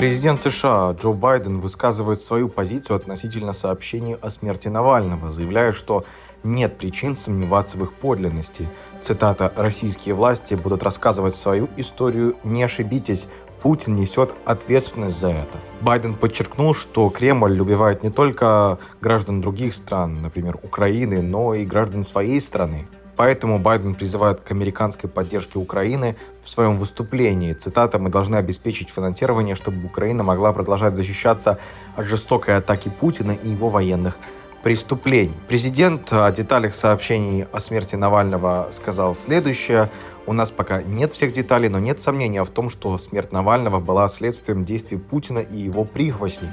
[0.00, 6.06] Президент США Джо Байден высказывает свою позицию относительно сообщений о смерти Навального, заявляя, что
[6.42, 8.66] нет причин сомневаться в их подлинности.
[9.02, 13.28] Цитата «Российские власти будут рассказывать свою историю, не ошибитесь,
[13.62, 15.58] Путин несет ответственность за это».
[15.82, 22.04] Байден подчеркнул, что Кремль убивает не только граждан других стран, например, Украины, но и граждан
[22.04, 22.88] своей страны.
[23.20, 27.52] Поэтому Байден призывает к американской поддержке Украины в своем выступлении.
[27.52, 31.58] Цитата «Мы должны обеспечить финансирование, чтобы Украина могла продолжать защищаться
[31.96, 34.16] от жестокой атаки Путина и его военных
[34.62, 35.34] преступлений».
[35.48, 39.90] Президент о деталях сообщений о смерти Навального сказал следующее.
[40.24, 44.08] У нас пока нет всех деталей, но нет сомнения в том, что смерть Навального была
[44.08, 46.48] следствием действий Путина и его прихвостней.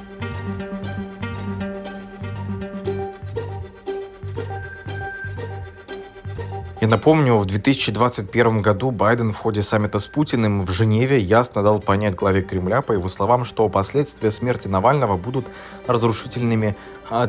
[6.79, 11.79] Я напомню, в 2021 году Байден в ходе саммита с Путиным в Женеве ясно дал
[11.79, 15.47] понять главе Кремля, по его словам, что последствия смерти Навального будут
[15.87, 16.75] разрушительными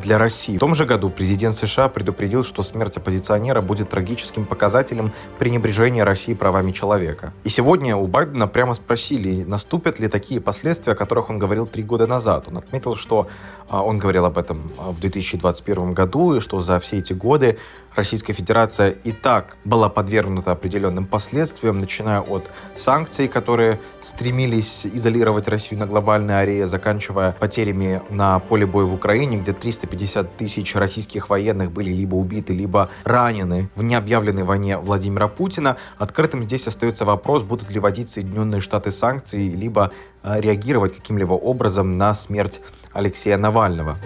[0.03, 0.57] для России.
[0.57, 6.34] В том же году президент США предупредил, что смерть оппозиционера будет трагическим показателем пренебрежения России
[6.34, 7.33] правами человека.
[7.45, 11.83] И сегодня у Байдена прямо спросили, наступят ли такие последствия, о которых он говорил три
[11.83, 12.45] года назад.
[12.49, 13.29] Он отметил, что
[13.69, 17.59] а, он говорил об этом а, в 2021 году, и что за все эти годы
[17.95, 22.45] Российская Федерация и так была подвергнута определенным последствиям, начиная от
[22.79, 29.39] санкций, которые стремились изолировать Россию на глобальной арене, заканчивая потерями на поле боя в Украине,
[29.39, 35.77] где 350 тысяч российских военных были либо убиты, либо ранены в необъявленной войне Владимира Путина.
[35.98, 41.98] Открытым здесь остается вопрос, будут ли вводить Соединенные Штаты санкции, либо а, реагировать каким-либо образом
[41.98, 42.60] на смерть
[42.94, 43.98] Алексея Навального.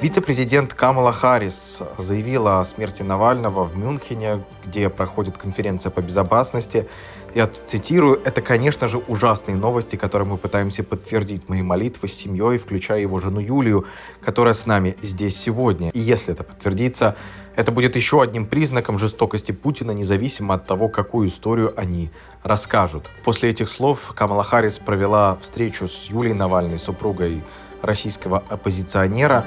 [0.00, 6.88] Вице-президент Камала Харрис заявила о смерти Навального в Мюнхене, где проходит конференция по безопасности.
[7.34, 12.56] Я цитирую, «Это, конечно же, ужасные новости, которые мы пытаемся подтвердить моей молитвы с семьей,
[12.56, 13.84] включая его жену Юлию,
[14.22, 15.90] которая с нами здесь сегодня.
[15.90, 17.14] И если это подтвердится,
[17.54, 22.10] это будет еще одним признаком жестокости Путина, независимо от того, какую историю они
[22.42, 23.04] расскажут».
[23.22, 27.42] После этих слов Камала Харрис провела встречу с Юлией Навальной, супругой
[27.82, 29.44] российского оппозиционера.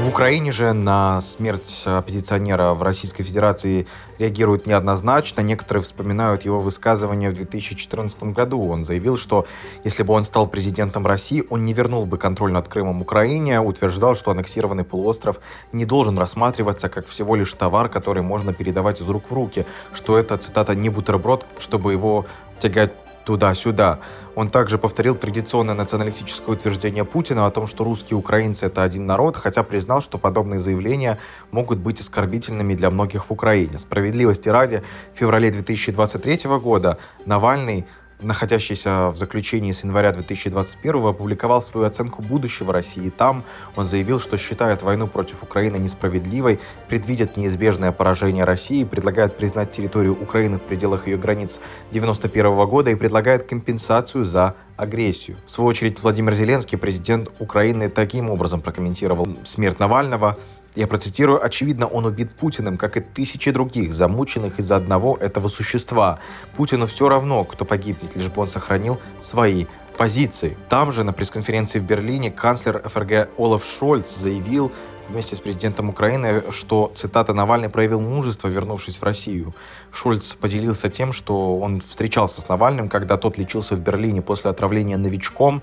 [0.00, 3.86] В Украине же на смерть оппозиционера в Российской Федерации
[4.18, 5.42] реагируют неоднозначно.
[5.42, 8.66] Некоторые вспоминают его высказывание в 2014 году.
[8.66, 9.46] Он заявил, что
[9.84, 14.14] если бы он стал президентом России, он не вернул бы контроль над Крымом Украине, утверждал,
[14.14, 15.38] что аннексированный полуостров
[15.70, 20.16] не должен рассматриваться как всего лишь товар, который можно передавать из рук в руки, что
[20.16, 22.24] это, цитата, не бутерброд, чтобы его
[22.58, 22.92] тягать
[23.30, 24.00] туда-сюда.
[24.34, 29.36] Он также повторил традиционное националистическое утверждение Путина о том, что русские украинцы— это один народ,
[29.36, 31.16] хотя признал, что подобные заявления
[31.52, 33.78] могут быть оскорбительными для многих в Украине.
[33.78, 34.82] Справедливости ради,
[35.14, 37.86] в феврале 2023 года Навальный
[38.22, 43.10] находящийся в заключении с января 2021 опубликовал свою оценку будущего России.
[43.10, 43.44] Там
[43.76, 50.12] он заявил, что считает войну против Украины несправедливой, предвидит неизбежное поражение России, предлагает признать территорию
[50.12, 51.60] Украины в пределах ее границ
[51.90, 55.36] 1991 года и предлагает компенсацию за агрессию.
[55.46, 60.38] В свою очередь, Владимир Зеленский, президент Украины, таким образом прокомментировал смерть Навального.
[60.76, 66.20] Я процитирую, очевидно, он убит Путиным, как и тысячи других, замученных из-за одного этого существа.
[66.56, 69.66] Путину все равно, кто погибнет, лишь бы он сохранил свои
[69.96, 70.56] позиции.
[70.68, 74.70] Там же, на пресс-конференции в Берлине, канцлер ФРГ Олаф Шольц заявил
[75.08, 79.52] вместе с президентом Украины, что, цитата, Навальный проявил мужество, вернувшись в Россию.
[79.92, 84.96] Шольц поделился тем, что он встречался с Навальным, когда тот лечился в Берлине после отравления
[84.96, 85.62] новичком,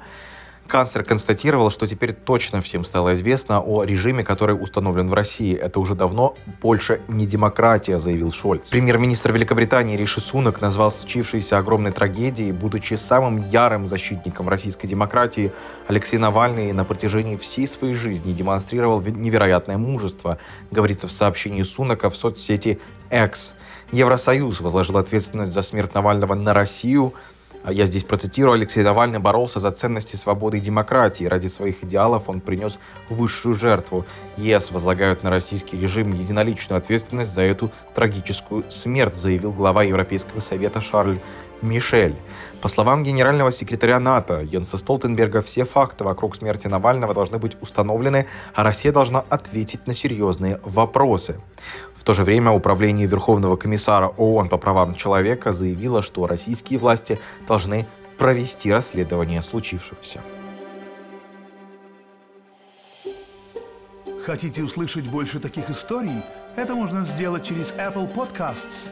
[0.68, 5.56] Канцлер констатировал, что теперь точно всем стало известно о режиме, который установлен в России.
[5.56, 8.70] Это уже давно больше не демократия, заявил Шольц.
[8.70, 15.52] Премьер-министр Великобритании Риши Сунок назвал случившееся огромной трагедией, будучи самым ярым защитником российской демократии.
[15.88, 20.38] Алексей Навальный на протяжении всей своей жизни демонстрировал невероятное мужество,
[20.70, 22.80] говорится в сообщении Сунака в соцсети
[23.10, 23.54] X.
[23.94, 27.14] Евросоюз возложил ответственность за смерть Навального на Россию–
[27.66, 31.26] я здесь процитирую, Алексей Навальный боролся за ценности свободы и демократии.
[31.26, 34.06] Ради своих идеалов он принес высшую жертву.
[34.38, 40.82] ЕС возлагают на российский режим единоличную ответственность за эту трагическую смерть, заявил глава Европейского совета
[40.82, 41.20] Шарль
[41.62, 42.16] Мишель.
[42.62, 48.26] По словам генерального секретаря НАТО Йенса Столтенберга, все факты вокруг смерти Навального должны быть установлены,
[48.54, 51.40] а Россия должна ответить на серьезные вопросы.
[51.96, 57.20] В то же время Управление Верховного комиссара ООН по правам человека заявило, что российские власти
[57.48, 57.86] должны
[58.18, 60.22] провести расследование случившегося.
[64.26, 66.22] Хотите услышать больше таких историй?
[66.58, 68.92] Это можно сделать через Apple Podcasts,